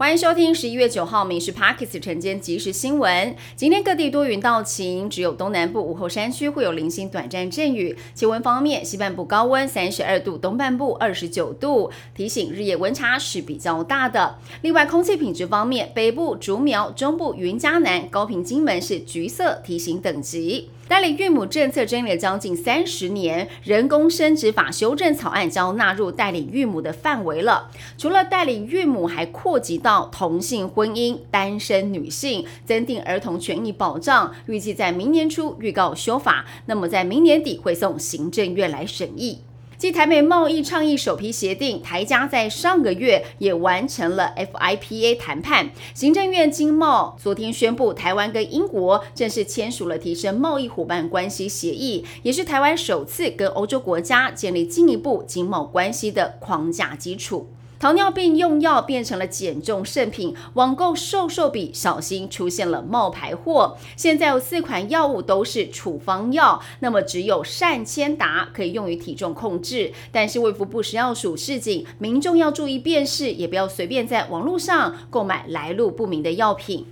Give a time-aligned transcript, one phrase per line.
[0.00, 3.36] 欢迎收听十一月九号《民事 Parkes》晨间即时新闻。
[3.54, 7.94] 今天各地多云到晴，只有东南部午后山区会有零星短暂阵雨。
[8.14, 11.90] 气温方面，西半部高温三十二度，东半部二十九度。
[12.14, 14.38] 提醒日夜温差是比较大的。
[14.62, 20.70] 另外，空气品质方面，北部竹苗、中部云嘉南、高平、金门是橘色提醒等级。
[20.88, 27.70] 代理孕母政策争议了将近三十年，人工生殖法修正草案将纳入代理孕母的范围了。
[27.96, 34.32] 除了代理孕母，还扩及到同性婚姻、单身女性，增订儿童权益保障。
[34.46, 39.40] 预计在明年初预告修法，那么在明年底会送行政院来审议。
[39.76, 45.70] 继台美贸易倡议首批协定，台家在上个月也完成了 FIPA 谈判。
[45.94, 57.48] 行政院经贸昨天宣布，台湾跟英国正式签署了提升贸易伙伴关系协议，也是台湾首次跟欧洲国家建立进一步经贸关系的框架基础。
[57.80, 63.78] 糖尿病用药变成了减重圣品，网购瘦瘦笔小心出现了冒牌货。
[63.96, 69.92] 现在有四款药物都是处方药，那么只有善千达可以用于体重控制。
[70.12, 76.84] 但是卫福部食药署示警，民众要注意辨识，也不要随便在网络上购买来路不明的药品。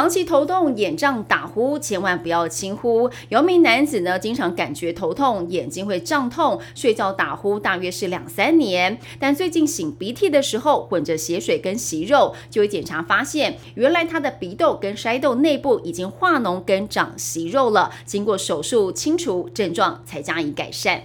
[0.00, 3.10] 长期头痛、眼胀、打呼，千万不要轻忽。
[3.28, 8.98] 有名男子呢，经常感觉头痛、眼睛会胀痛、睡觉打呼，大约是两三年。
[9.18, 17.92] 但最近擤鼻涕的时候，混着血水跟息肉，就会检查发现，原来他的鼻窦跟筛窦内部已经化脓跟长息肉了。
[18.06, 21.02] 经过手术清除，症状才加以改善。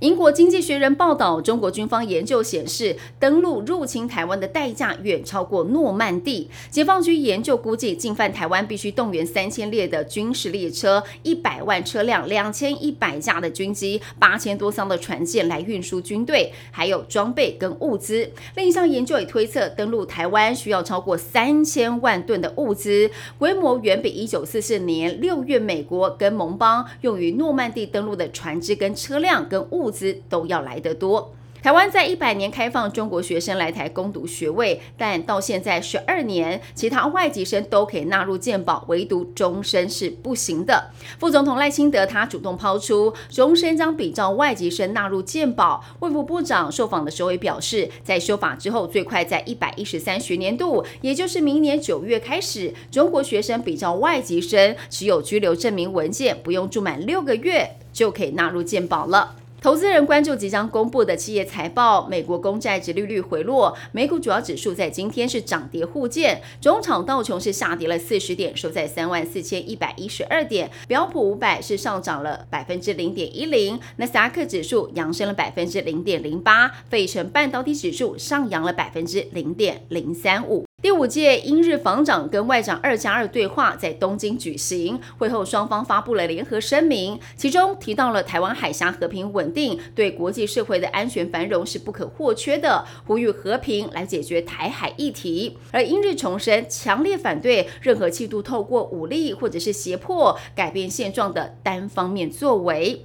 [0.00, 6.48] 英国经济学人报道，中国军方研究显示，登陆入侵台湾的代价远超过诺曼底。
[6.70, 18.30] 解放军研究估计，进犯台湾必须动员三千列的军事列车、一百万车辆、两千一百架的军机、八千多艘的船舰来运输军队，还有装备跟物资。
[18.54, 29.87] 另一项研究也推测，登陆台湾需要超过三千万吨的物资，规模远比一九四四年六月美国跟盟邦用于诺曼底登陆的船只跟车辆跟物。
[29.88, 31.34] 物资都要来得多。
[31.60, 40.90] 台湾在一百年开放中国学生来台攻读学位，但到现在十二年，其他外籍生都可以纳入健保，唯独终身是不行的。
[41.18, 45.84] 副总统赖清德他主动抛出，终身将比照外籍生纳入健保。
[45.98, 59.37] 卫福部长受访的时候也表示，在修法之后，最快在一百一十三学年度，也就是明年九月开始，中国学生比照外籍生持有居留证明文件，不用住满六个月就可以纳入健保了。
[59.60, 80.67] 投资人关注即将公布的企业财报，美国公债殖利率回落，美股主要指数在今天是涨跌互见，中场道琼是下跌了四十点，收在三万四千一百一十二点，标普五百是上涨了百分之零点一零，纳斯达克指数扬升了百分之零点零八，费城半导体指数上扬了百分之零点零三五。
[80.80, 95.58] 第五届英日防长跟外长二加二对话在东京举行，会后双方发布了联合声明，其中提到了台湾海峡和平稳定对国际社会的安全繁荣是不可或缺的，呼吁和平来解决台海议题。
[95.72, 103.04] 而英日重申强烈反对任何企图透过武力或者是胁迫改变现状的单方面作为。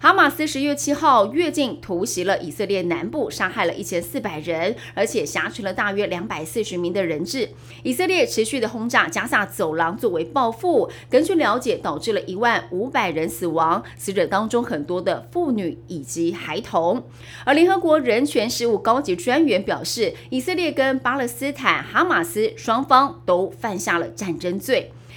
[0.00, 7.50] 哈马斯十月七号越境突袭了以色列南部，杀害了一千四百人，而且挟持了大约两百四十名的人质。
[7.82, 10.90] 以色列持续的轰炸加萨走廊作为报复。
[11.08, 17.04] 根据了解，导致了一万五百人死亡，死者当中很多的妇女以及孩童。
[17.44, 24.92] 而联合国人权事务高级专员表示，以色列跟巴勒斯坦哈马斯双方都犯下了战争罪。